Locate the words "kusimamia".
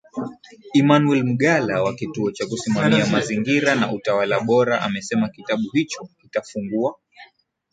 2.47-3.05